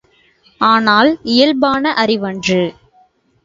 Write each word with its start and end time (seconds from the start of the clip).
ஆனால் 0.61 1.09
இயல்பான 1.25 1.93
அறிவன்று. 1.95 2.61